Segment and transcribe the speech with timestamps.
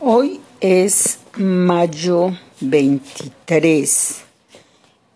[0.00, 4.24] Hoy es mayo 23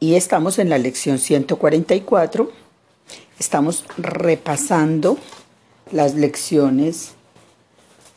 [0.01, 2.51] y estamos en la lección 144.
[3.39, 5.19] Estamos repasando
[5.93, 7.13] las lecciones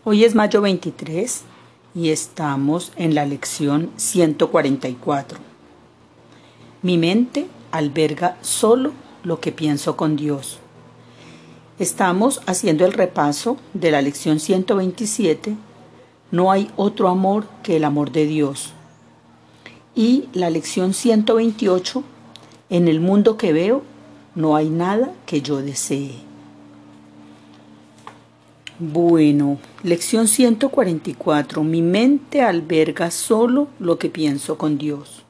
[0.02, 1.44] Hoy es mayo 23
[1.94, 5.38] y estamos en la lección 144.
[6.82, 10.58] Mi mente alberga solo lo que pienso con Dios.
[11.78, 15.56] Estamos haciendo el repaso de la lección 127.
[16.30, 18.72] No hay otro amor que el amor de Dios.
[19.94, 22.04] Y la lección 128.
[22.68, 23.82] En el mundo que veo
[24.34, 26.29] no hay nada que yo desee.
[28.82, 31.62] Bueno, lección 144.
[31.62, 35.22] Mi mente alberga solo lo que pienso con Dios.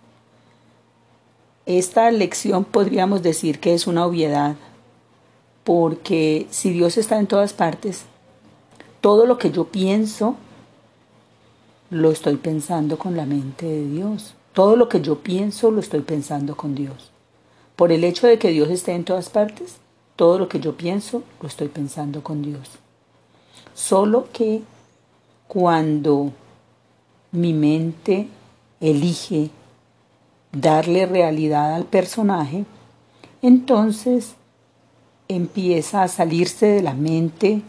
[1.67, 4.55] Esta lección podríamos decir que es una obviedad,
[5.65, 8.05] porque si Dios está en todas partes,
[9.01, 10.37] todo lo que yo pienso
[11.91, 14.34] lo estoy pensando con la mente de Dios.
[14.53, 17.11] Todo lo que yo pienso lo estoy pensando con Dios.
[17.75, 19.78] Por el hecho de que Dios esté en todas partes,
[20.15, 22.80] todo lo que yo pienso lo estoy pensando con Dios.
[23.75, 24.63] Solo que
[25.49, 26.33] cuando
[27.33, 28.29] mi mente
[28.81, 29.51] elige
[30.53, 32.65] darle realidad al personaje,
[33.43, 34.35] entonces
[35.29, 37.62] empieza a salirse de la mente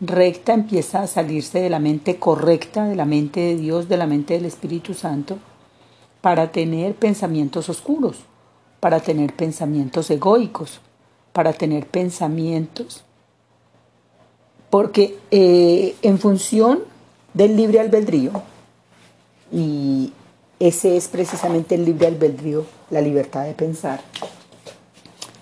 [0.00, 4.06] recta, empieza a salirse de la mente correcta, de la mente de Dios, de la
[4.06, 5.38] mente del Espíritu Santo,
[6.20, 8.18] para tener pensamientos oscuros,
[8.80, 10.80] para tener pensamientos egoicos,
[11.32, 13.04] para tener pensamientos
[14.76, 16.80] porque eh, en función
[17.32, 18.42] del libre albedrío,
[19.50, 20.12] y
[20.60, 24.02] ese es precisamente el libre albedrío, la libertad de pensar,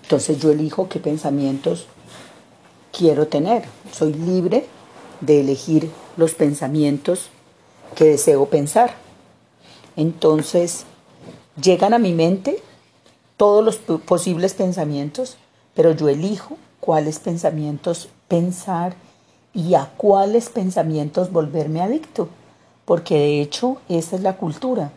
[0.03, 1.87] entonces yo elijo qué pensamientos
[2.97, 3.65] quiero tener.
[3.91, 4.67] Soy libre
[5.19, 7.27] de elegir los pensamientos
[7.93, 8.95] que deseo pensar.
[9.97, 10.85] Entonces,
[11.61, 12.63] llegan a mi mente
[13.35, 15.35] todos los posibles pensamientos,
[15.73, 18.95] pero yo elijo cuáles pensamientos pensar
[19.55, 22.27] y a cuáles pensamientos volverme adicto,
[22.83, 24.91] porque de hecho esa es la cultura,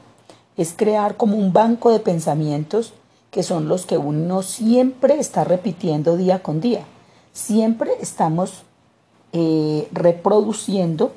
[0.57, 2.93] es crear como un banco de pensamientos
[3.31, 6.81] que son los que uno siempre está repitiendo día con día,
[7.33, 8.65] siempre estamos
[9.33, 11.13] eh, reproduciendo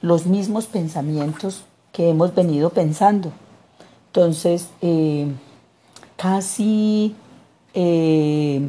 [0.00, 3.30] los mismos pensamientos que hemos venido pensando.
[4.06, 5.26] Entonces, eh,
[6.16, 7.14] casi
[7.74, 8.68] eh,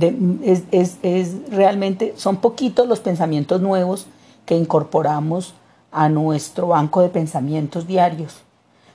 [0.00, 4.06] es, es, realmente, son poquitos los pensamientos nuevos
[4.46, 5.54] que incorporamos
[5.90, 8.42] a nuestro banco de pensamientos diarios.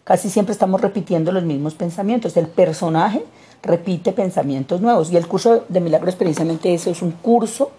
[0.04, 2.36] Casi siempre estamos repitiendo los mismos pensamientos.
[2.38, 3.24] El personaje
[3.62, 5.12] repite pensamientos nuevos.
[5.12, 7.72] Y el curso de milagros precisamente eso, es un curso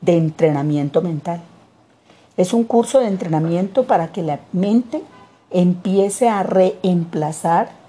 [0.00, 1.42] de entrenamiento mental.
[2.36, 5.02] Es un curso de entrenamiento para que la mente
[5.50, 7.83] empiece a reemplazar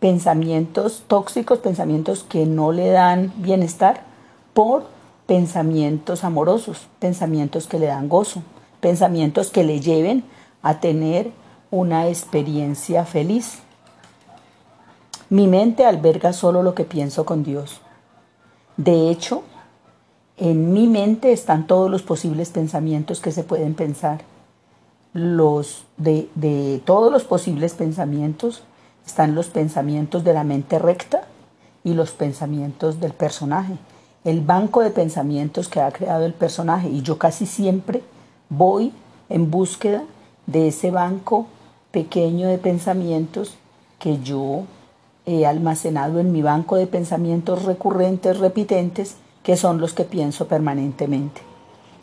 [0.00, 4.02] pensamientos tóxicos, pensamientos que no le dan bienestar,
[4.54, 4.84] por
[5.26, 8.42] pensamientos amorosos, pensamientos que le dan gozo,
[8.80, 10.24] pensamientos que le lleven
[10.62, 11.30] a tener
[11.70, 13.60] una experiencia feliz.
[15.28, 17.80] Mi mente alberga solo lo que pienso con Dios.
[18.76, 19.44] De hecho,
[20.36, 24.22] en mi mente están todos los posibles pensamientos que se pueden pensar.
[25.12, 28.62] Los de, de todos los posibles pensamientos
[29.10, 31.22] están los pensamientos de la mente recta
[31.82, 33.74] y los pensamientos del personaje,
[34.24, 36.88] el banco de pensamientos que ha creado el personaje.
[36.88, 38.02] Y yo casi siempre
[38.48, 38.92] voy
[39.28, 40.04] en búsqueda
[40.46, 41.46] de ese banco
[41.90, 43.56] pequeño de pensamientos
[43.98, 44.62] que yo
[45.26, 51.40] he almacenado en mi banco de pensamientos recurrentes, repitentes, que son los que pienso permanentemente.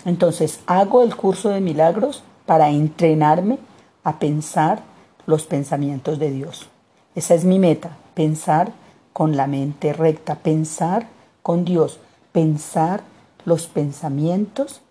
[0.04, 3.60] Entonces hago el curso de milagros para entrenarme
[4.04, 4.82] a pensar
[5.26, 6.70] los pensamientos de Dios.
[7.18, 8.74] Esa es mi meta, pensar
[9.12, 11.08] con la mente recta, pensar
[11.42, 12.00] con Dios,
[12.32, 13.02] pensar
[13.44, 14.82] los pensamientos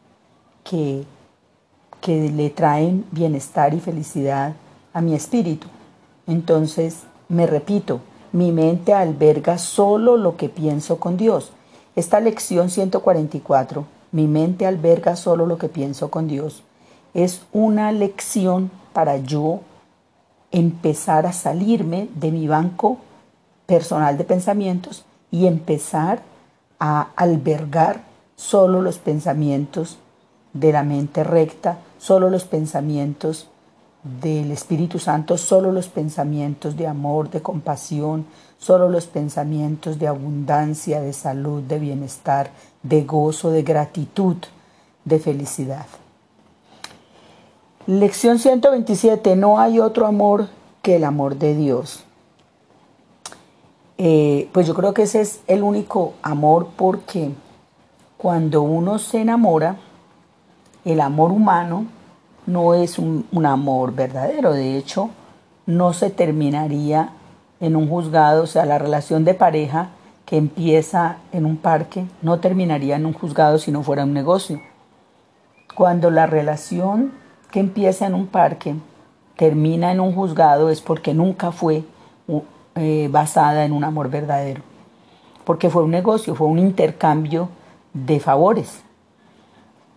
[0.64, 1.05] que,
[2.00, 4.55] que le traen bienestar y felicidad
[4.93, 5.69] a mi espíritu.
[6.26, 8.00] Entonces, me repito,
[8.32, 11.52] mi mente alberga solo lo que pienso con Dios.
[11.94, 16.64] Esta lección 144, mi mente alberga solo lo que pienso con Dios,
[17.14, 19.61] es una lección para yo
[20.50, 22.98] empezar a salirme de mi banco
[23.66, 26.22] personal de pensamientos y empezar
[26.78, 28.02] a albergar
[28.37, 29.98] solo los pensamientos
[30.52, 33.48] de la mente recta, solo los pensamientos
[34.20, 38.26] del Espíritu Santo, solo los pensamientos de amor, de compasión,
[38.58, 42.50] solo los pensamientos de abundancia, de salud, de bienestar,
[42.82, 44.37] de gozo, de gratitud,
[45.04, 45.87] de felicidad.
[47.86, 49.36] Lección 127.
[49.36, 50.48] No hay otro amor
[50.82, 52.04] que el amor de Dios.
[53.96, 57.30] Eh, pues yo creo que ese es el único amor porque
[58.16, 59.76] cuando uno se enamora,
[60.84, 61.86] el amor humano
[62.46, 64.52] no es un, un amor verdadero.
[64.52, 65.10] De hecho,
[65.64, 67.10] no se terminaría
[67.60, 69.90] en un juzgado, o sea, la relación de pareja
[70.24, 74.60] que empieza en un parque no terminaría en un juzgado si no fuera un negocio.
[75.76, 77.12] Cuando la relación
[77.60, 78.74] empieza en un parque
[79.36, 81.84] termina en un juzgado es porque nunca fue
[82.74, 84.62] eh, basada en un amor verdadero,
[85.44, 87.48] porque fue un negocio, fue un intercambio
[87.92, 88.82] de favores.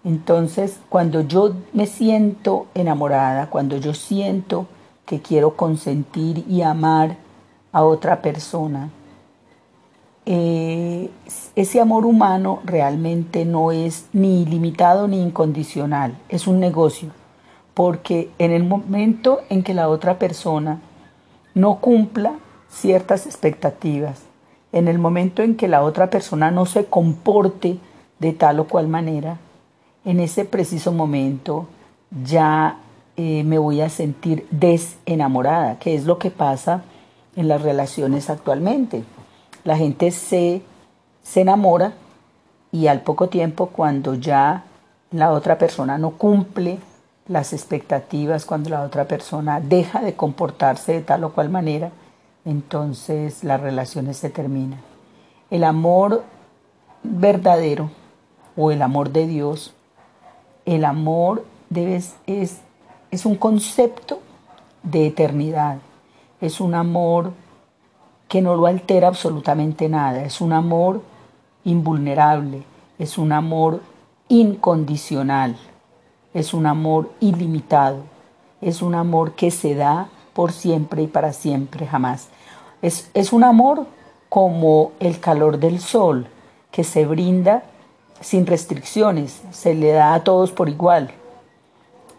[0.04, 4.68] Entonces, cuando yo me siento enamorada, cuando yo siento
[5.06, 7.18] que quiero consentir y amar
[7.72, 8.90] a otra persona,
[10.26, 11.10] eh,
[11.56, 17.10] ese amor humano realmente no es ni ilimitado ni incondicional, es un negocio,
[17.80, 20.82] porque en el momento en que la otra persona
[21.54, 22.34] no cumpla
[22.70, 24.24] ciertas expectativas,
[24.74, 27.78] en el momento en que la otra persona no se comporte
[28.20, 29.38] de tal o cual manera,
[30.04, 31.68] en ese preciso momento
[32.26, 32.80] ya
[33.16, 36.84] eh, me voy a sentir desenamorada, que es lo que pasa
[37.38, 39.06] en las relaciones actualmente.
[39.64, 40.64] La gente se,
[41.24, 41.94] se enamora
[42.74, 44.66] y al poco tiempo cuando ya
[45.12, 46.78] la otra persona no cumple
[47.30, 51.92] las expectativas, cuando la otra persona deja de comportarse de tal o cual manera,
[52.44, 54.82] entonces las relaciones se terminan.
[55.52, 56.24] El amor
[57.04, 57.92] verdadero
[58.58, 59.74] o el amor de Dios,
[60.66, 64.20] el amor es, es un concepto
[64.82, 65.78] de eternidad,
[66.42, 67.32] es un amor
[68.28, 71.04] que no lo altera absolutamente nada, es un amor
[71.64, 72.64] invulnerable,
[72.98, 73.82] es un amor
[74.30, 75.58] incondicional,
[76.34, 77.98] es un amor ilimitado,
[78.62, 82.30] es un amor que se da por siempre y para siempre, jamás.
[82.82, 83.86] Es, es un amor
[84.30, 86.28] como el calor del sol,
[86.72, 87.64] que se brinda
[88.22, 91.12] sin restricciones, se le da a todos por igual.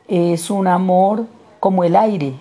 [0.08, 1.26] Es un amor
[1.60, 2.34] como el aire,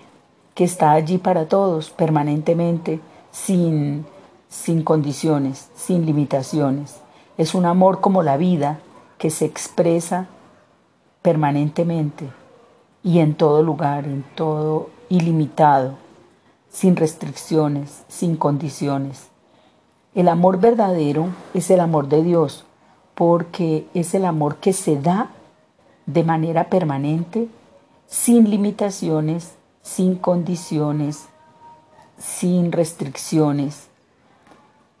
[0.54, 3.00] que está allí para todos permanentemente,
[3.30, 4.04] sin,
[4.48, 6.96] sin condiciones, sin limitaciones.
[7.38, 8.80] Es un amor como la vida
[9.18, 10.26] que se expresa
[11.22, 12.28] permanentemente
[13.02, 15.94] y en todo lugar, en todo ilimitado,
[16.70, 19.28] sin restricciones, sin condiciones.
[20.14, 22.64] El amor verdadero es el amor de Dios,
[23.14, 25.30] porque es el amor que se da
[26.06, 27.48] de manera permanente,
[28.06, 31.26] sin limitaciones, sin condiciones,
[32.18, 33.88] sin restricciones.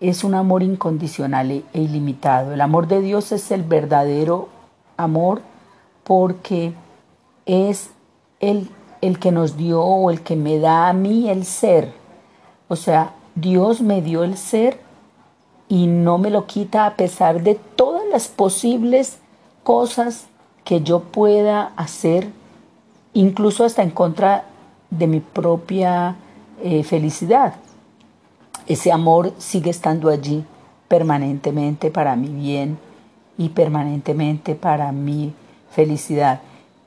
[0.00, 2.52] Es un amor incondicional e, ilimitado.
[2.52, 4.48] El amor de Dios es el verdadero
[4.96, 5.42] amor
[6.10, 6.72] porque
[7.46, 7.90] es
[8.40, 8.68] el,
[9.00, 11.92] el que nos dio o el que me da a mí el ser.
[12.66, 14.80] O sea, Dios me dio el ser
[15.68, 19.18] y no me lo quita a pesar de todas las posibles
[19.62, 20.26] cosas
[20.64, 22.28] que yo pueda hacer,
[23.14, 24.46] incluso hasta en contra
[24.90, 26.16] de mi propia
[26.60, 27.54] eh, felicidad.
[28.66, 30.44] Ese amor sigue estando allí
[30.88, 32.80] permanentemente para mi bien
[33.38, 35.34] y permanentemente para mi
[35.70, 36.40] felicidad.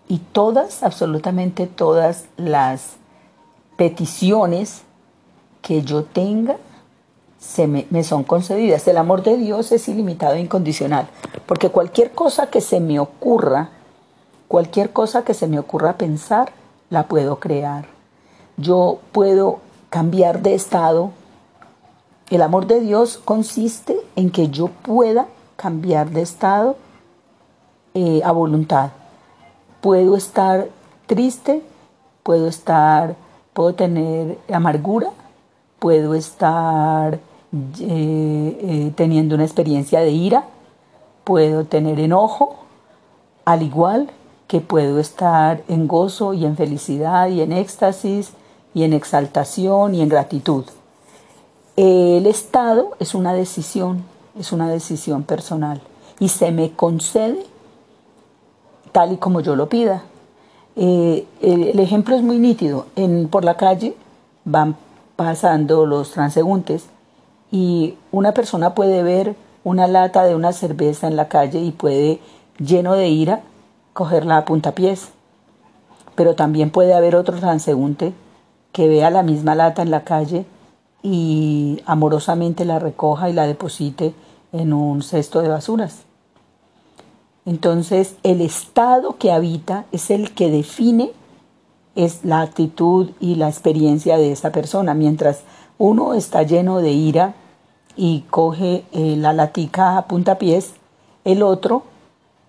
[0.07, 2.97] Y todas, absolutamente todas las
[3.77, 4.83] peticiones
[5.61, 6.57] que yo tenga
[7.39, 8.87] se me, me, son concedidas.
[8.87, 11.07] El amor de Dios es ilimitado e incondicional,
[11.45, 13.69] porque cualquier cosa que se me ocurra,
[14.47, 16.51] cualquier cosa que se me ocurra pensar,
[16.89, 17.93] la puedo crear
[18.57, 19.59] yo puedo
[19.89, 21.11] cambiar de estado.
[22.29, 26.77] El amor de Dios consiste en que yo pueda cambiar de estado
[27.93, 28.91] eh, a voluntad.
[29.81, 30.67] Puedo estar
[31.05, 31.61] triste,
[32.23, 33.15] puedo estar,
[33.53, 35.09] puedo tener amargura,
[35.79, 37.19] puedo estar eh,
[37.81, 40.45] eh, teniendo una experiencia de ira,
[41.23, 42.55] puedo tener enojo,
[43.45, 44.09] al igual
[44.47, 48.31] que puedo estar en gozo y en felicidad y en éxtasis
[48.73, 50.65] y en exaltación y en gratitud.
[51.75, 54.03] El estado es una decisión,
[54.39, 55.81] es una decisión personal
[56.19, 57.45] y se me concede
[58.93, 60.03] tal y como yo lo pida.
[60.77, 62.85] Eh, el, ejemplo es muy nítido.
[62.95, 63.97] En, por la calle
[64.45, 64.77] van
[65.17, 66.85] pasando los transeúntes
[67.51, 69.35] y una persona puede ver
[69.65, 72.21] una lata de una cerveza en la calle y puede,
[72.57, 73.41] lleno de ira,
[73.91, 75.09] cogerla a puntapiés
[76.15, 78.13] pero también puede haber otro transeúnte
[78.71, 80.45] que vea la misma lata en la calle
[81.01, 84.13] y amorosamente la recoja y la deposite
[84.51, 86.03] en un cesto de basuras.
[87.45, 91.11] Entonces, el estado que habita es el que define
[91.95, 94.93] es la actitud y la experiencia de esa persona.
[94.93, 95.43] Mientras
[95.77, 97.35] uno está lleno de ira
[97.95, 100.73] y coge eh, la latica a puntapiés,
[101.25, 101.83] el otro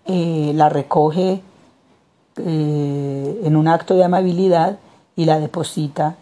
[0.07, 1.43] eh, la recoge
[2.37, 4.79] eh, en un acto de amabilidad
[5.17, 6.17] y la deposita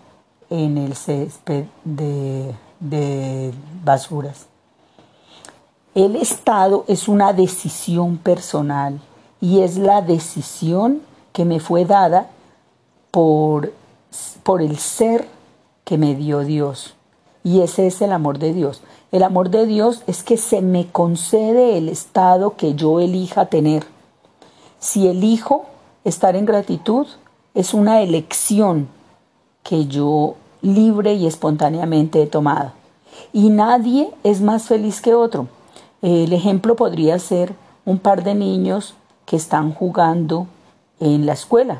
[0.50, 3.52] en el césped de, de
[3.84, 4.51] basuras.
[5.94, 8.98] El Estado es una decisión personal
[9.42, 11.02] y es la decisión
[11.34, 12.30] que me fue dada
[13.10, 13.74] por,
[14.42, 15.28] por el ser
[15.84, 16.94] que me dio Dios.
[17.44, 18.80] Y ese es el amor de Dios.
[19.10, 23.84] El amor de Dios es que se me concede el estado que yo elija tener.
[24.78, 25.66] Si elijo
[26.04, 27.06] estar en gratitud,
[27.52, 28.88] es una elección
[29.62, 32.72] que yo libre y espontáneamente he tomado.
[33.34, 35.48] Y nadie es más feliz que otro.
[36.02, 37.54] El ejemplo podría ser
[37.84, 38.94] un par de niños
[39.24, 40.48] que están jugando
[40.98, 41.78] en la escuela.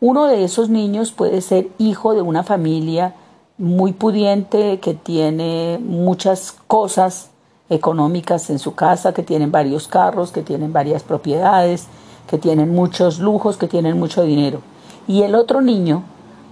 [0.00, 3.14] Uno de esos niños puede ser hijo de una familia
[3.58, 7.28] muy pudiente que tiene muchas cosas
[7.68, 11.88] económicas en su casa, que tienen varios carros, que tienen varias propiedades,
[12.26, 14.62] que tienen muchos lujos, que tienen mucho dinero.
[15.06, 16.04] Y el otro niño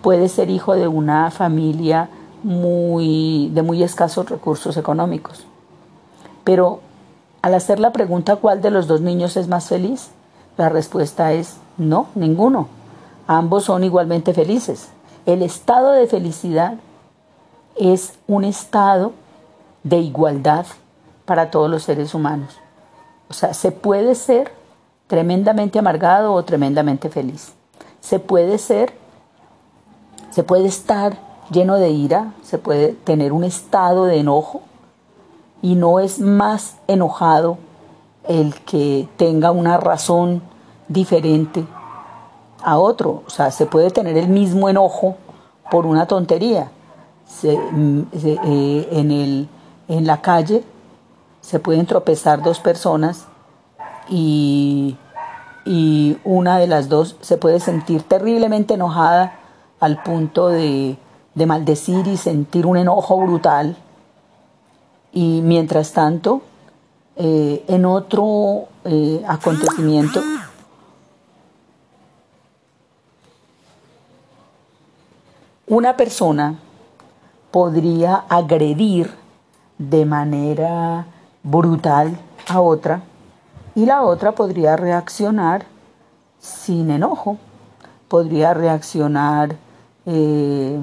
[0.02, 2.10] puede ser hijo de una familia
[2.42, 5.46] muy de muy escasos recursos económicos.
[6.48, 6.80] Pero
[7.42, 10.08] al hacer la pregunta cuál de los dos niños es más feliz,
[10.56, 12.68] la respuesta es no, ninguno.
[13.26, 14.88] Ambos son igualmente felices.
[15.26, 16.76] El estado de felicidad
[17.76, 19.12] es un estado
[19.82, 20.64] de igualdad
[21.26, 22.56] para todos los seres humanos.
[23.28, 24.50] O sea, se puede ser
[25.06, 27.52] tremendamente amargado o tremendamente feliz.
[28.00, 28.94] Se puede ser,
[30.30, 31.18] se puede estar
[31.50, 34.62] lleno de ira, se puede tener un estado de enojo,
[35.62, 37.58] y no es más enojado
[38.26, 40.42] el que tenga una razón
[40.88, 41.64] diferente
[42.62, 43.22] a otro.
[43.26, 45.16] O sea, se puede tener el mismo enojo
[45.70, 46.70] por una tontería.
[47.42, 49.48] Mm, eh, en, el,
[49.88, 50.64] en la calle
[51.40, 53.26] se pueden tropezar dos personas
[54.08, 54.96] y,
[55.66, 59.34] y una de las dos se puede sentir terriblemente enojada
[59.78, 60.96] al punto de,
[61.34, 63.76] de maldecir y sentir un enojo brutal
[65.18, 66.42] y mientras tanto,
[67.16, 70.22] eh, en otro eh, acontecimiento,
[75.66, 76.60] una persona
[77.50, 79.12] podría agredir
[79.76, 81.06] de manera
[81.42, 83.02] brutal a otra
[83.74, 85.66] y la otra podría reaccionar
[86.38, 87.38] sin enojo,
[88.06, 89.56] podría reaccionar
[90.06, 90.78] eh,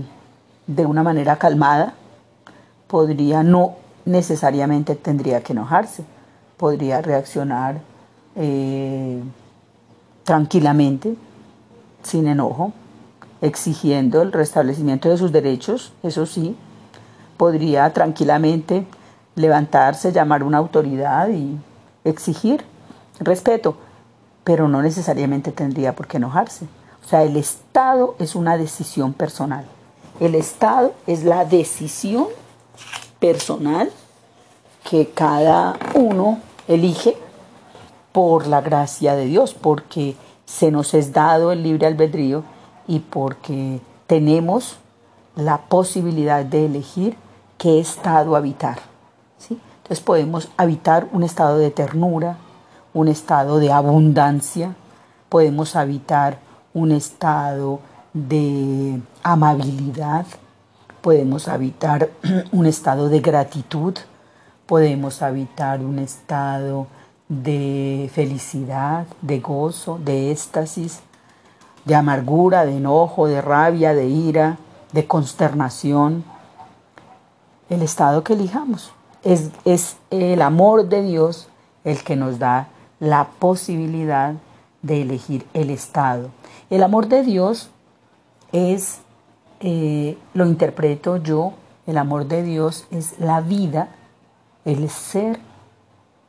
[0.67, 1.93] de una manera calmada,
[2.89, 6.03] podría no necesariamente tendría que enojarse,
[6.57, 7.81] podría reaccionar
[8.35, 9.21] eh,
[10.23, 11.15] tranquilamente,
[12.03, 12.71] sin enojo,
[13.41, 16.55] exigiendo el restablecimiento de sus derechos, eso sí,
[17.37, 18.85] podría tranquilamente
[19.35, 21.57] levantarse, llamar a una autoridad y
[22.03, 22.63] exigir
[23.19, 23.77] respeto,
[24.43, 26.65] pero no necesariamente tendría por qué enojarse.
[27.03, 29.65] O sea, el Estado es una decisión personal.
[30.19, 32.27] El Estado es la decisión
[33.25, 33.89] personal
[34.87, 37.17] que cada uno elige
[38.11, 40.15] por la gracia de Dios, porque
[40.45, 42.43] se nos es dado el libre albedrío
[42.87, 44.77] y porque tenemos
[45.35, 47.17] la posibilidad de elegir
[47.57, 48.77] qué estado habitar.
[49.49, 52.37] Entonces podemos habitar un estado de ternura,
[52.93, 54.75] un estado de abundancia,
[55.29, 56.37] podemos habitar
[56.75, 57.79] un estado
[58.13, 60.27] de amabilidad,
[61.05, 62.09] podemos habitar
[62.51, 63.93] un estado de gratitud,
[64.65, 66.87] podemos habitar un estado
[67.29, 71.01] de felicidad, de gozo, de éxtasis,
[71.85, 74.57] de amargura, de enojo, de rabia, de ira,
[74.93, 76.23] de consternación.
[77.69, 78.91] El estado que elijamos.
[79.21, 81.49] Es, es el amor de Dios
[81.83, 82.69] el que nos da
[82.99, 84.33] la posibilidad
[84.81, 86.31] de elegir el estado.
[86.71, 87.69] El amor de Dios
[88.51, 89.01] es
[89.59, 91.53] eh, lo interpreto yo,
[91.87, 93.89] el amor de Dios es la vida,
[94.65, 95.39] el ser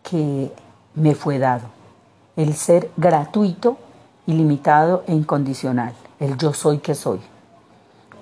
[0.03, 0.53] que
[0.95, 1.69] me fue dado,
[2.37, 3.79] el ser gratuito,
[4.27, 7.21] ilimitado e incondicional, el yo soy que soy.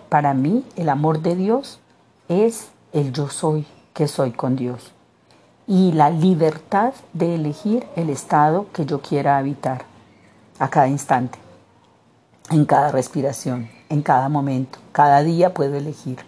[0.09, 1.81] Para mí el amor de Dios
[2.29, 4.93] es el yo soy que soy con Dios
[5.67, 9.85] y la libertad de elegir el estado que yo quiera habitar
[10.59, 11.39] a cada instante.
[12.51, 14.79] en cada respiración, en cada momento.
[14.93, 16.19] Cada día puedo elegir.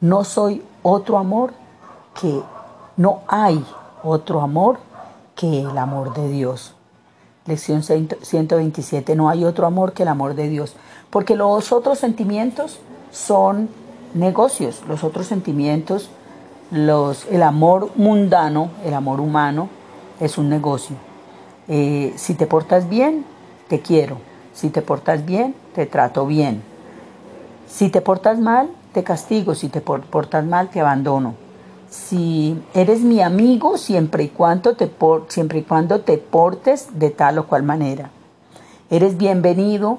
[0.00, 1.52] No soy otro amor
[2.20, 2.42] que
[2.96, 3.64] no hay
[4.02, 4.78] otro amor
[5.36, 6.74] que el amor de Dios.
[7.46, 10.76] Lección 127, no hay otro amor que el amor de Dios,
[11.08, 12.78] porque los otros sentimientos
[13.10, 13.68] son
[14.14, 16.10] negocios, los otros sentimientos,
[16.70, 19.68] los, el amor mundano, el amor humano,
[20.20, 20.96] es un negocio.
[21.66, 23.24] Eh, si te portas bien,
[23.68, 24.18] te quiero.
[24.52, 26.62] Si te portas bien, te trato bien.
[27.70, 29.54] Si te portas mal, te castigo.
[29.54, 31.34] Si te portas mal, te abandono.
[31.88, 34.90] Si eres mi amigo, siempre y cuando te,
[35.28, 38.10] siempre y cuando te portes de tal o cual manera.
[38.90, 39.98] Eres bienvenido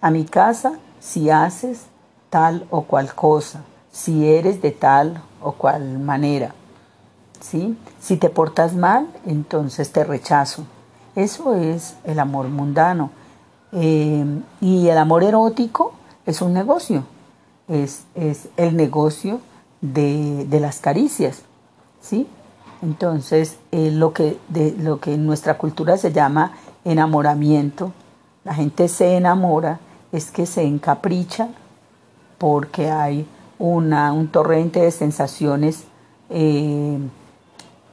[0.00, 1.86] a mi casa si haces
[2.30, 6.54] tal o cual cosa, si eres de tal o cual manera.
[7.40, 7.76] ¿sí?
[8.00, 10.64] Si te portas mal, entonces te rechazo.
[11.14, 13.10] Eso es el amor mundano.
[13.72, 14.24] Eh,
[14.60, 15.92] y el amor erótico
[16.28, 17.04] es un negocio,
[17.68, 18.04] es,
[18.58, 19.40] el negocio
[19.80, 21.40] de, las caricias.
[22.02, 22.26] ¿sí?
[22.82, 26.52] Entonces, eh, lo, que, de, lo que en nuestra cultura se llama
[26.84, 27.92] enamoramiento,
[28.44, 29.80] la gente se enamora,
[30.12, 31.48] es que se encapricha
[32.36, 33.26] porque hay
[33.58, 35.84] una, un torrente de sensaciones
[36.28, 36.98] eh,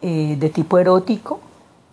[0.01, 1.39] eh, de tipo erótico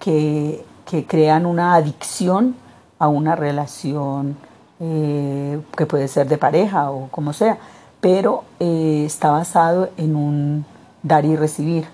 [0.00, 0.64] que,
[1.08, 2.54] crean una adicción
[2.98, 4.36] a una relación
[4.82, 7.58] eh, que puede ser de pareja o como sea,
[8.00, 10.66] pero está basado en un
[11.02, 11.86] dar y recibir.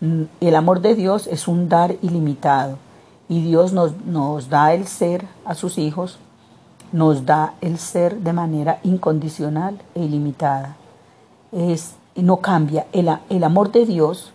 [0.00, 2.76] Mm, el amor de Dios es un dar ilimitado
[3.28, 6.18] y Dios nos, nos da el ser a sus hijos
[6.92, 10.76] nos da el ser de manera incondicional e ilimitada.
[11.52, 12.86] Es, no cambia.
[12.92, 14.32] El, el amor de Dios,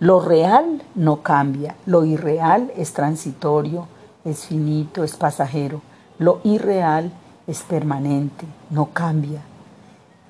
[0.00, 1.76] lo real no cambia.
[1.86, 3.86] Lo irreal es transitorio,
[4.24, 5.80] es finito, es pasajero.
[6.18, 7.12] Lo irreal
[7.46, 9.42] es permanente, no cambia.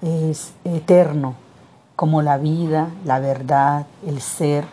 [0.03, 1.35] Es eterno,
[1.95, 4.67] como la vida, la verdad, el ser,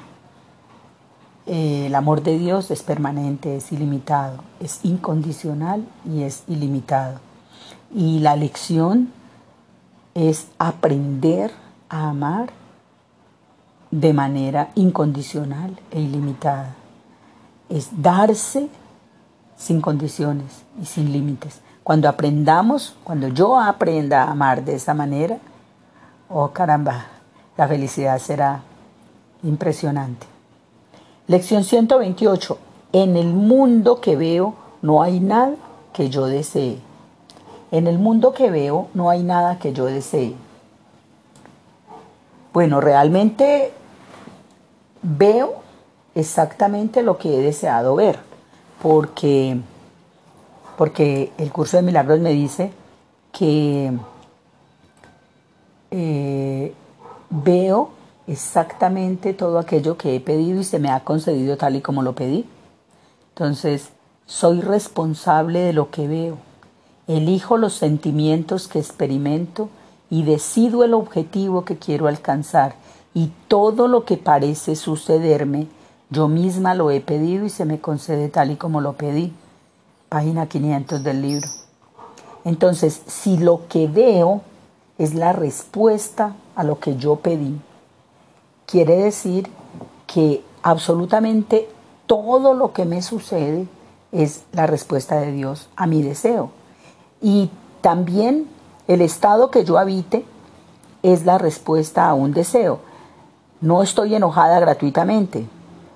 [1.45, 7.19] el amor de Dios es permanente, es ilimitado, es incondicional y es ilimitado.
[7.93, 9.11] Y la lección
[10.15, 11.51] es aprender
[11.89, 12.49] a amar
[13.91, 16.73] de manera incondicional e ilimitada.
[17.69, 18.67] Es darse
[19.55, 21.61] sin condiciones y sin límites.
[21.83, 25.37] Cuando aprendamos, cuando yo aprenda a amar de esa manera,
[26.29, 27.07] oh caramba,
[27.57, 28.61] la felicidad será
[29.43, 30.25] impresionante.
[31.27, 32.57] Lección 128.
[32.93, 35.55] En el mundo que veo no hay nada
[35.93, 36.79] que yo desee.
[37.71, 40.35] En el mundo que veo no hay nada que yo desee.
[42.53, 43.73] Bueno, realmente
[45.01, 45.55] veo
[46.13, 48.19] exactamente lo que he deseado ver,
[48.81, 49.59] porque,
[50.77, 52.71] porque el curso de milagros me dice
[53.31, 53.91] que
[55.91, 56.73] eh,
[57.29, 57.89] veo
[58.27, 62.13] exactamente todo aquello que he pedido y se me ha concedido tal y como lo
[62.13, 62.45] pedí.
[63.29, 63.89] Entonces,
[64.25, 66.37] soy responsable de lo que veo,
[67.07, 69.69] elijo los sentimientos que experimento
[70.09, 72.75] y decido el objetivo que quiero alcanzar
[73.13, 75.67] y todo lo que parece sucederme,
[76.09, 79.33] yo misma lo he pedido y se me concede tal y como lo pedí.
[80.13, 81.47] Página 500 del libro.
[82.45, 84.41] Entonces, si lo que veo
[84.99, 87.59] es la respuesta a lo que yo pedí,
[88.67, 89.49] quiere decir
[90.05, 91.67] que absolutamente
[92.05, 93.67] todo lo que me sucede
[94.11, 96.51] es la respuesta de Dios a mi deseo.
[97.19, 97.49] Y
[97.81, 98.47] también
[98.87, 100.25] el estado que yo habite
[101.01, 102.81] es la respuesta a un deseo.
[103.61, 105.47] No estoy enojada gratuitamente,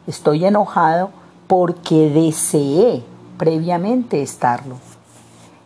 [0.07, 1.11] estoy enojado
[1.45, 3.03] porque deseé
[3.37, 4.77] previamente estarlo.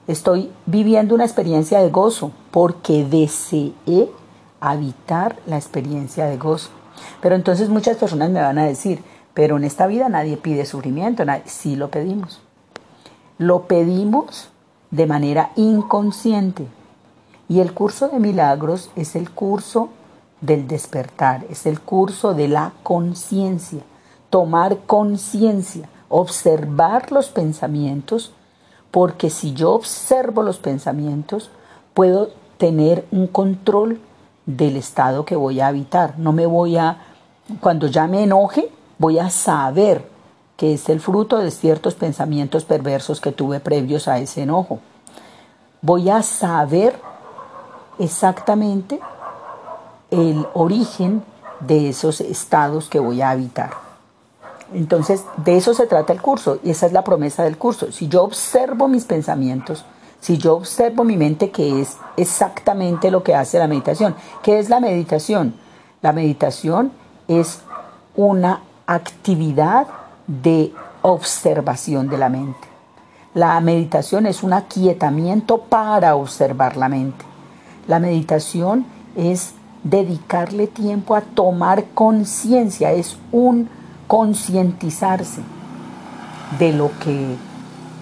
[0.08, 4.10] Estoy viviendo una experiencia de gozo porque deseé
[4.60, 6.70] habitar la experiencia de gozo.
[7.22, 9.04] Pero entonces muchas personas me van a decir,
[9.34, 11.44] pero en esta vida nadie pide sufrimiento, nadie.
[11.46, 12.42] sí lo pedimos.
[13.38, 14.50] Lo pedimos
[14.92, 16.68] de manera inconsciente.
[17.48, 19.90] Y el curso de milagros es el curso
[20.42, 23.82] del despertar, es el curso de la conciencia,
[24.30, 28.32] tomar conciencia, observar los pensamientos,
[28.92, 31.50] porque si yo observo los pensamientos,
[31.94, 34.00] puedo tener un control
[34.46, 36.20] del estado que voy a habitar.
[36.20, 36.98] No me voy a,
[37.60, 40.06] cuando ya me enoje, voy a saber
[40.58, 44.80] que es el fruto de ciertos pensamientos perversos que tuve previos a ese enojo.
[45.82, 47.00] Voy a saber
[47.98, 49.00] exactamente
[50.12, 51.24] el origen
[51.62, 53.91] de esos estados que voy a habitar.
[54.74, 57.92] Entonces, de eso se trata el curso y esa es la promesa del curso.
[57.92, 59.86] Si yo observo mis pensamientos,
[60.22, 64.16] Si yo observo mi mente, que es exactamente lo que hace la meditación.
[64.44, 65.56] ¿Qué es la meditación?
[66.04, 66.92] La meditación
[67.28, 67.62] es
[68.16, 69.88] una actividad
[70.28, 72.68] de observación de la mente.
[73.34, 77.26] La meditación es un aquietamiento para observar la mente.
[77.88, 79.54] La meditación es
[79.84, 83.70] dedicarle tiempo a tomar conciencia, es un
[84.12, 85.40] concientizarse
[86.60, 87.38] de lo que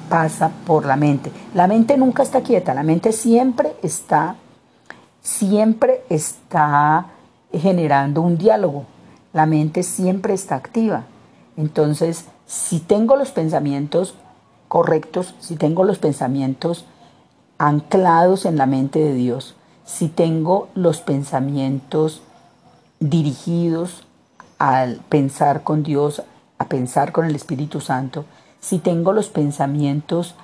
[0.10, 1.32] pasa por la mente.
[1.54, 4.36] La mente nunca está quieta, la mente siempre está,
[5.22, 7.06] siempre está
[7.54, 8.86] generando un diálogo,
[9.34, 11.04] la mente siempre está activa.
[11.58, 14.16] Entonces, si tengo los pensamientos
[14.68, 16.86] correctos, si tengo los pensamientos
[17.60, 19.54] anclados en la mente de Dios,
[19.86, 22.24] si tengo los pensamientos
[23.00, 24.08] dirigidos
[24.60, 26.22] al pensar con Dios,
[26.58, 28.26] a pensar con el Espíritu Santo,
[28.60, 30.36] si tengo los pensamientos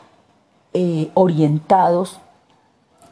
[0.74, 2.20] eh, orientados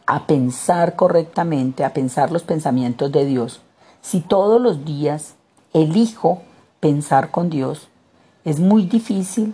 [0.08, 3.62] a pensar correctamente, a pensar los pensamientos de Dios,
[4.02, 5.36] si todos los días
[5.74, 6.42] elijo
[6.80, 7.90] pensar con Dios,
[8.46, 9.54] es muy difícil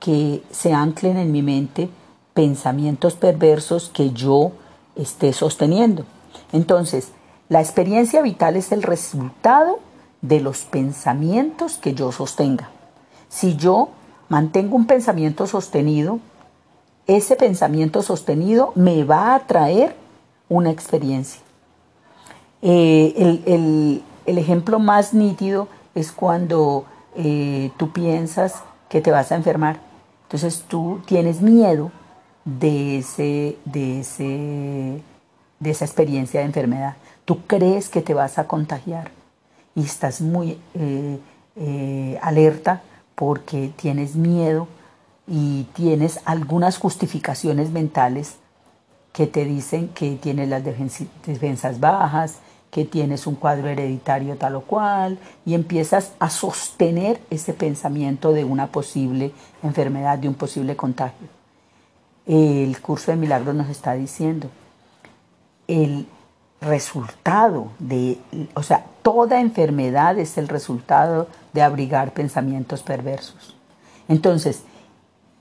[0.00, 1.88] que se anclen en mi mente
[2.34, 4.52] pensamientos perversos que yo
[4.96, 6.04] esté sosteniendo.
[6.52, 7.12] Entonces,
[7.48, 9.78] la experiencia vital es el resultado
[10.24, 12.70] de los pensamientos que yo sostenga.
[13.28, 13.90] Si yo
[14.30, 16.18] mantengo un pensamiento sostenido,
[17.06, 19.94] ese pensamiento sostenido me va a traer
[20.48, 21.42] una experiencia.
[22.62, 24.02] Eh, el,
[24.38, 29.78] ejemplo más nítido es cuando eh, tú piensas que te vas a enfermar.
[30.22, 31.92] Entonces tú tienes miedo
[32.46, 35.02] de, ese, de, ese,
[35.60, 36.96] de esa experiencia de enfermedad.
[37.26, 39.10] Tú crees que te vas a contagiar
[39.74, 42.82] y estás muy eh, alerta
[43.14, 44.68] porque tienes miedo
[45.26, 48.36] y tienes algunas justificaciones mentales
[49.12, 52.38] que te dicen que tienes las defensas bajas,
[52.70, 58.42] que tienes un cuadro hereditario tal o cual, y empiezas a sostener ese pensamiento de
[58.42, 59.30] una posible
[59.62, 61.28] enfermedad, de un posible contagio.
[62.26, 64.50] El curso de milagros nos está diciendo,
[65.68, 66.08] el
[66.60, 68.18] resultado de,
[68.54, 73.56] o sea, toda enfermedad es el resultado de abrigar pensamientos perversos.
[74.08, 74.62] Entonces,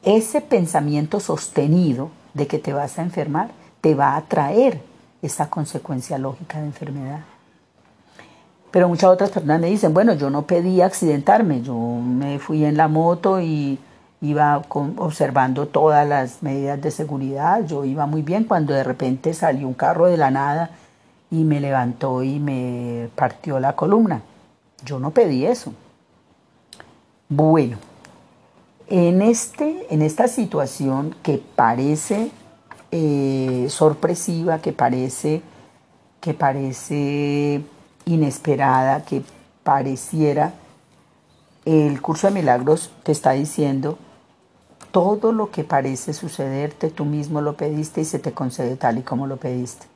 [0.03, 4.81] ese pensamiento sostenido de que te vas a enfermar te va a traer
[5.21, 7.21] esa consecuencia lógica de enfermedad.
[8.71, 12.75] Pero muchas otras personas me dicen, bueno, yo no pedí accidentarme, yo me fui en
[12.75, 13.79] la moto y
[14.19, 19.67] iba observando todas las medidas de seguridad, yo iba muy bien cuando de repente salió
[19.67, 20.71] un carro de la nada
[21.33, 24.21] y me levantó y me partió la columna.
[24.85, 25.73] Yo no pedí eso.
[27.27, 27.77] Bueno,
[28.87, 32.29] en, este, en esta situación que parece
[32.91, 35.41] eh, sorpresiva, que parece,
[36.21, 37.63] que parece
[38.05, 39.23] inesperada, que
[39.63, 40.53] pareciera,
[41.65, 43.97] el curso de milagros te está diciendo,
[44.91, 49.01] todo lo que parece sucederte, tú mismo lo pediste y se te concede tal y
[49.01, 49.92] como lo pediste.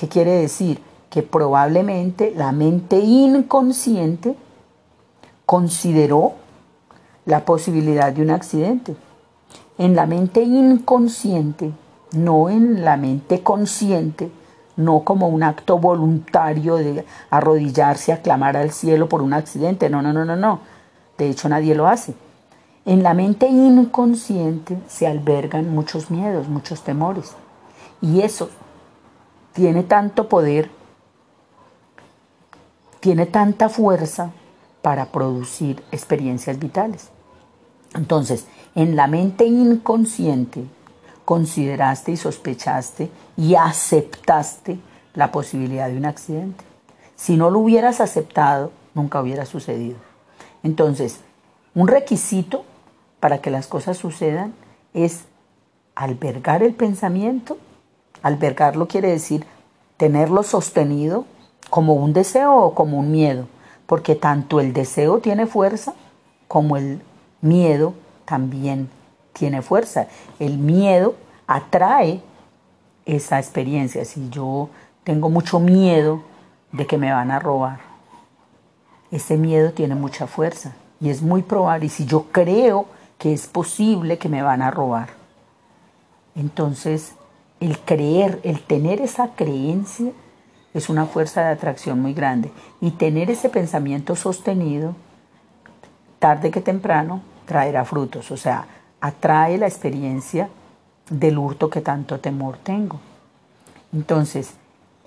[0.00, 0.80] ¿Qué quiere decir?
[1.10, 4.34] Que probablemente la mente inconsciente
[5.44, 6.36] consideró
[7.26, 8.96] la posibilidad de un accidente.
[9.76, 11.72] En la mente inconsciente,
[12.12, 14.30] no en la mente consciente,
[14.74, 19.90] no como un acto voluntario de arrodillarse a clamar al cielo por un accidente.
[19.90, 20.60] No, no, no, no, no.
[21.18, 22.14] De hecho, nadie lo hace.
[22.86, 27.32] En la mente inconsciente se albergan muchos miedos, muchos temores.
[28.00, 28.48] Y eso
[29.52, 30.70] tiene tanto poder,
[33.00, 34.32] tiene tanta fuerza
[34.82, 37.10] para producir experiencias vitales.
[37.94, 40.64] Entonces, en la mente inconsciente
[41.24, 44.78] consideraste y sospechaste y aceptaste
[45.14, 46.64] la posibilidad de un accidente.
[47.16, 49.96] Si no lo hubieras aceptado, nunca hubiera sucedido.
[50.62, 51.20] Entonces,
[51.74, 52.64] un requisito
[53.18, 54.54] para que las cosas sucedan
[54.94, 55.24] es
[55.94, 57.58] albergar el pensamiento
[58.22, 59.46] Albergarlo quiere decir
[59.96, 61.24] tenerlo sostenido
[61.68, 63.46] como un deseo o como un miedo,
[63.86, 65.94] porque tanto el deseo tiene fuerza
[66.48, 67.00] como el
[67.40, 68.88] miedo también
[69.32, 70.08] tiene fuerza.
[70.38, 71.14] El miedo
[71.46, 72.20] atrae
[73.06, 74.04] esa experiencia.
[74.04, 74.68] Si yo
[75.04, 76.22] tengo mucho miedo
[76.72, 77.80] de que me van a robar,
[79.10, 81.86] ese miedo tiene mucha fuerza y es muy probable.
[81.86, 82.86] Y si yo creo
[83.18, 85.08] que es posible que me van a robar,
[86.34, 87.14] entonces
[87.60, 90.12] el creer, el tener esa creencia
[90.72, 92.50] es una fuerza de atracción muy grande.
[92.80, 94.94] Y tener ese pensamiento sostenido,
[96.18, 98.30] tarde que temprano, traerá frutos.
[98.30, 98.66] O sea,
[99.00, 100.48] atrae la experiencia
[101.10, 103.00] del hurto que tanto temor tengo.
[103.92, 104.54] Entonces,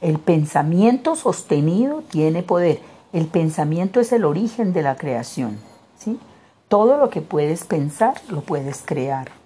[0.02, 2.82] el pensamiento sostenido tiene poder.
[3.14, 5.58] El pensamiento es el origen de la creación.
[5.98, 6.20] ¿sí?
[6.68, 9.43] Todo lo que puedes pensar lo puedes crear.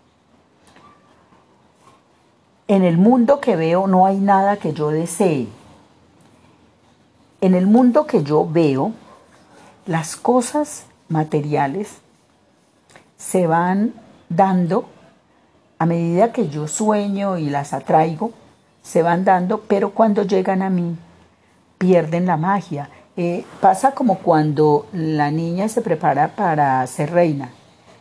[2.69, 5.47] En el mundo que veo no hay nada que yo desee.
[7.39, 8.91] En el mundo que yo veo,
[9.85, 11.99] las cosas materiales
[13.15, 13.93] se van
[14.27, 14.85] dando
[15.79, 18.31] a medida que yo sueño y las atraigo,
[18.81, 20.97] se van dando, pero cuando llegan a mí
[21.77, 22.89] pierden la magia.
[23.15, 27.51] Eh, pasa como cuando la niña se prepara para ser reina.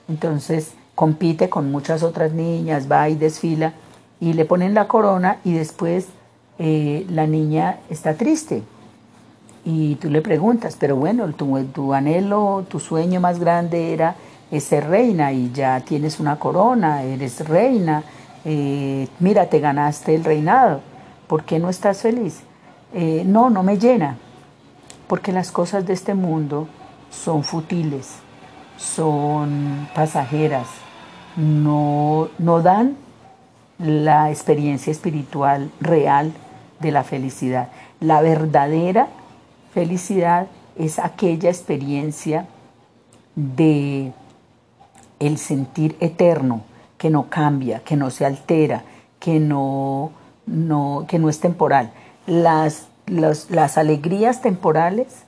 [0.08, 3.74] Entonces compite con muchas otras niñas, va y desfila
[4.20, 6.08] y le ponen la corona y después
[6.58, 8.62] eh, la niña está triste.
[9.64, 14.14] Y tú le preguntas, pero bueno, tu, anhelo, tu sueño más grande era
[14.60, 18.04] ser reina y ya tienes una corona, eres reina,
[18.44, 20.80] eh, mira, te ganaste el reinado,
[21.26, 22.42] ¿por qué no estás feliz?
[22.94, 24.16] Eh, no, no me llena,
[25.08, 26.68] porque las cosas de este mundo
[27.10, 28.14] son futiles,
[28.76, 30.68] son pasajeras,
[31.36, 32.96] no, no dan
[33.78, 36.32] la experiencia espiritual real
[36.80, 37.68] de la felicidad.
[38.00, 39.08] La verdadera
[39.72, 40.46] felicidad
[40.78, 42.46] es aquella experiencia
[43.34, 44.12] de
[45.20, 46.62] el sentir eterno,
[46.98, 48.82] que no cambia, que no se altera,
[49.18, 50.12] que no,
[50.46, 51.90] no, que no es temporal.
[52.26, 55.24] Las, las alegrías temporales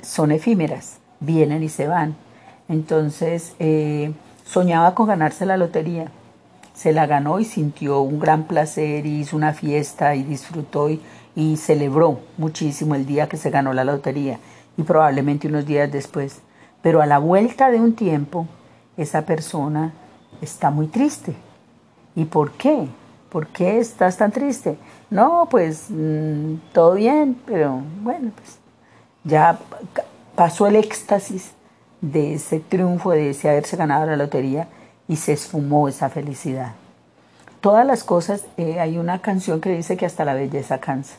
[0.00, 2.14] son efímeras, vienen y se van.
[2.68, 4.12] Entonces, eh,
[4.44, 6.10] soñaba con ganarse la lotería.
[6.74, 11.00] Se la ganó y sintió un gran placer y hizo una fiesta y disfrutó y,
[11.34, 14.38] y celebró muchísimo el día que se ganó la lotería
[14.76, 16.40] y probablemente unos días después.
[16.82, 18.46] Pero a la vuelta de un tiempo,
[18.96, 19.92] esa persona
[20.40, 21.34] está muy triste.
[22.14, 22.88] ¿Y por qué?
[23.30, 24.76] ¿Por qué estás tan triste?
[25.10, 28.58] No, pues mm, todo bien, pero bueno, pues
[29.24, 29.58] ya
[30.34, 31.52] pasó el éxtasis
[32.00, 34.68] de ese triunfo, de ese haberse ganado la lotería
[35.08, 36.72] y se esfumó esa felicidad.
[37.60, 41.16] Todas las cosas, eh, hay una canción que dice que hasta la belleza cansa.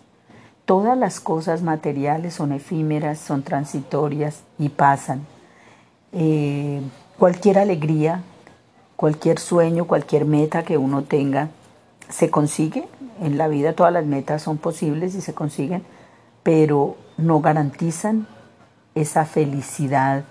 [0.65, 5.25] Todas las cosas materiales son efímeras, son transitorias y pasan.
[6.11, 6.81] Eh,
[7.17, 8.23] Cualquier alegría,
[8.95, 11.49] cualquier sueño, cualquier meta que uno tenga,
[12.09, 12.87] se consigue.
[13.21, 15.83] En la vida todas las metas son posibles y se consiguen,
[16.41, 18.27] pero no garantizan
[18.95, 20.23] esa felicidad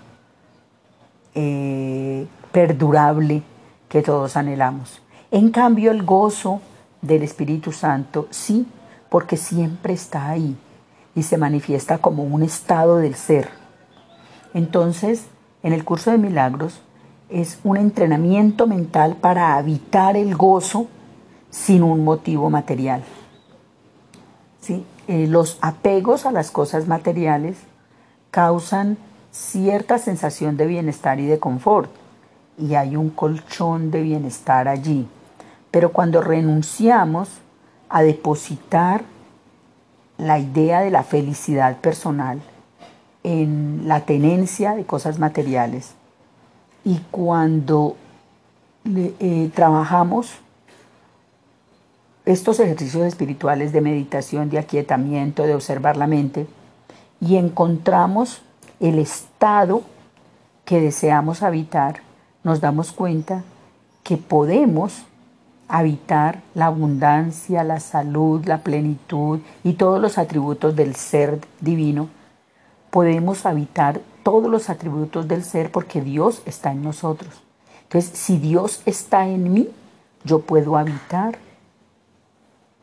[1.35, 3.43] eh, perdurable
[3.89, 5.01] que todos anhelamos.
[5.31, 6.61] En cambio, el gozo
[7.01, 8.65] del Espíritu Santo sí,
[9.09, 10.55] porque siempre está ahí
[11.15, 13.49] y se manifiesta como un estado del ser.
[14.53, 15.25] Entonces,
[15.63, 16.81] en el curso de milagros
[17.29, 20.87] es un entrenamiento mental para habitar el gozo
[21.49, 23.03] sin un motivo material.
[24.61, 24.85] ¿Sí?
[25.07, 27.57] Eh, los apegos a las cosas materiales
[28.31, 28.97] causan
[29.31, 32.02] cierta sensación de bienestar y de confort
[32.57, 35.07] y hay un colchón de bienestar allí.
[35.71, 37.29] Pero cuando renunciamos
[37.89, 39.03] a depositar
[40.17, 42.41] la idea de la felicidad personal,
[43.23, 45.93] en la tenencia de cosas materiales.
[46.83, 47.95] Y cuando
[48.85, 50.33] eh, trabajamos
[52.25, 56.47] estos ejercicios espirituales de meditación, de aquietamiento, de observar la mente,
[57.19, 58.41] y encontramos
[58.79, 59.81] el estado
[60.65, 62.01] que deseamos habitar,
[62.43, 63.43] nos damos cuenta
[64.03, 65.03] que podemos
[65.67, 72.09] habitar la abundancia, la salud, la plenitud y todos los atributos del ser divino
[72.89, 77.41] podemos habitar todos los atributos del ser porque Dios está en nosotros.
[77.83, 79.69] Entonces, si Dios está en mí,
[80.23, 81.37] yo puedo habitar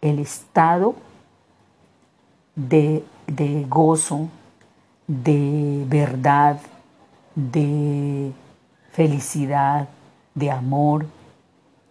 [0.00, 0.96] el estado
[2.56, 4.28] de, de gozo,
[5.06, 6.60] de verdad,
[7.36, 8.32] de
[9.00, 9.88] felicidad,
[10.34, 11.06] de amor,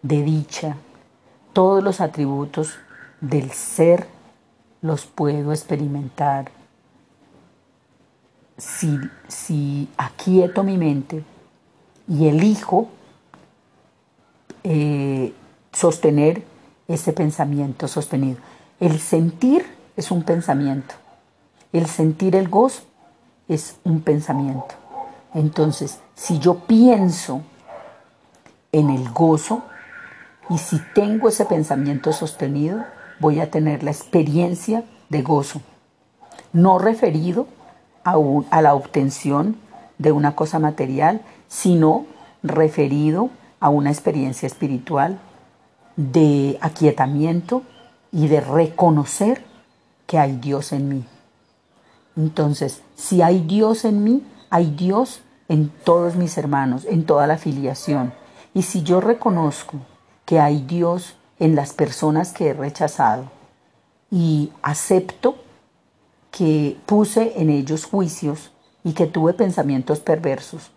[0.04, 0.76] de dicha.
[1.54, 2.76] Todos los atributos
[3.19, 4.06] del ser
[4.84, 6.52] los puedo experimentar
[8.58, 11.24] si, aquieto mi mente
[12.08, 12.89] y elijo
[14.63, 15.34] eh,
[15.74, 16.43] sostener
[16.88, 18.38] ese pensamiento sostenido.
[18.80, 19.65] El sentir
[19.98, 20.93] es un pensamiento.
[21.74, 22.84] El sentir el gozo
[23.48, 24.88] es un pensamiento.
[25.34, 27.42] Entonces, si yo pienso
[28.72, 29.63] en el gozo
[30.50, 32.84] y si tengo ese pensamiento sostenido,
[33.20, 35.62] voy a tener la experiencia de gozo,
[36.54, 37.48] no referido
[38.04, 39.58] a, la obtención
[39.98, 42.06] de una cosa material, sino
[42.42, 45.20] referido a una experiencia espiritual
[45.96, 47.63] de aquietamiento
[48.12, 49.44] y de reconocer
[50.08, 51.06] que hay Dios en mí.
[52.15, 57.38] Entonces, si hay Dios en mí, hay Dios en todos mis hermanos, en toda la
[57.38, 58.14] filiación.
[58.54, 59.78] Y si yo reconozco
[60.26, 63.32] que hay Dios en las personas que he rechazado
[64.12, 65.36] y acepto
[66.32, 68.52] que puse en ellos juicios
[68.84, 70.72] y que tuve pensamientos perversos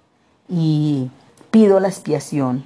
[0.49, 1.11] y
[1.51, 2.65] pido la expiación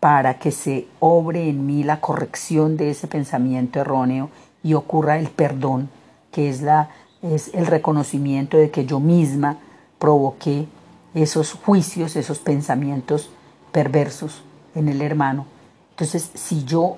[0.00, 4.30] para que se obre en mí la corrección de ese pensamiento erróneo
[4.62, 5.90] y ocurra el perdón,
[6.30, 6.90] que es, la,
[7.22, 9.58] es el reconocimiento de que yo misma
[9.98, 10.66] provoqué
[11.14, 13.30] esos juicios, esos pensamientos
[13.72, 14.42] perversos
[14.74, 15.46] en el hermano.
[15.90, 16.96] Entonces, si yo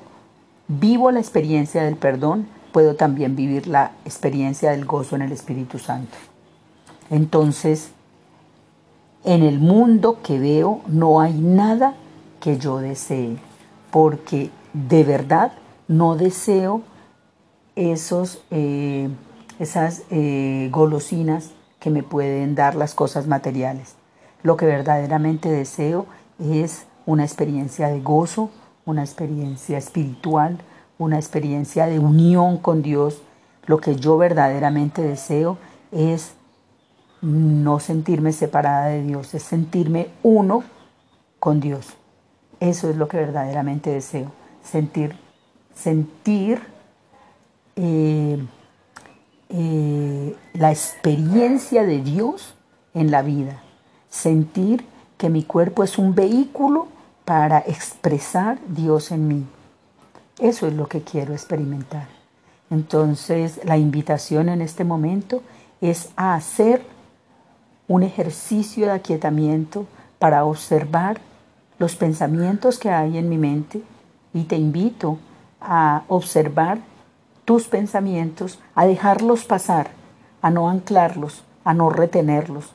[0.69, 5.79] vivo la experiencia del perdón, puedo también vivir la experiencia del gozo en el Espíritu
[5.79, 6.17] Santo.
[7.11, 7.91] Entonces,
[9.25, 11.95] en el mundo que veo no hay nada
[12.41, 13.37] que yo desee,
[13.91, 15.53] porque de verdad
[15.89, 16.83] no deseo
[17.75, 19.09] esos, eh,
[19.59, 23.95] esas eh, golosinas que me pueden dar las cosas materiales.
[24.43, 26.07] Lo que verdaderamente deseo
[26.39, 28.51] es una experiencia de gozo,
[28.85, 30.59] una experiencia espiritual,
[30.99, 33.23] una experiencia de unión con Dios.
[33.67, 35.59] Lo que yo verdaderamente deseo
[35.91, 36.33] es
[37.23, 40.65] no sentirme separada de Dios, es sentirme uno
[41.39, 41.89] con Dios.
[42.61, 45.17] Eso es lo que verdaderamente deseo, sentir,
[45.75, 46.61] sentir
[47.77, 48.39] eh,
[49.51, 52.55] eh, la experiencia de Dios
[52.95, 53.61] en la vida,
[54.09, 54.85] sentir
[55.19, 56.87] que mi cuerpo es un vehículo
[57.25, 59.45] para expresar Dios en mí.
[60.39, 62.07] Eso es lo que quiero experimentar.
[62.71, 65.43] Entonces, la invitación en este momento
[65.81, 66.83] es a hacer
[67.89, 69.87] un ejercicio de aquietamiento
[70.21, 71.21] para observar
[71.79, 73.83] los pensamientos que hay en mi mente
[74.33, 75.19] y te invito
[75.61, 76.79] a observar
[77.51, 79.91] tus pensamientos, a dejarlos pasar,
[80.41, 82.71] a no anclarlos, a no retenerlos.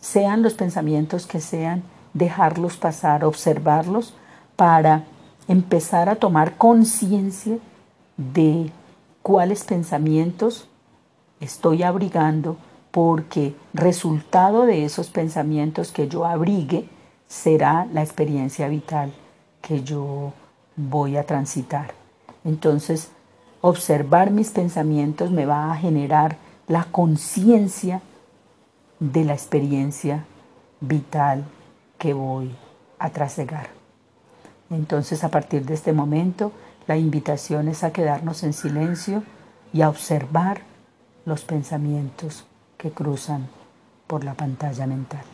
[0.00, 4.14] Sean los pensamientos que sean, dejarlos pasar, observarlos
[4.54, 5.02] para
[5.48, 7.58] empezar a tomar conciencia
[8.16, 8.70] de
[9.20, 10.68] cuáles pensamientos
[11.40, 12.56] estoy abrigando
[12.92, 16.88] porque resultado de esos pensamientos que yo abrigue
[17.26, 19.12] será la experiencia vital
[19.60, 20.32] que yo
[20.76, 21.94] voy a transitar.
[22.44, 23.10] Entonces,
[23.66, 26.36] observar mis pensamientos me va a generar
[26.68, 28.02] la conciencia
[29.00, 30.26] de la experiencia
[30.82, 31.44] vital
[31.96, 32.54] que voy
[32.98, 33.68] a trasegar.
[34.68, 36.52] Entonces, a partir de este momento,
[36.86, 39.22] la invitación es a quedarnos en silencio
[39.72, 40.60] y a observar
[41.24, 42.44] los pensamientos
[42.76, 43.48] que cruzan
[44.06, 45.33] por la pantalla mental.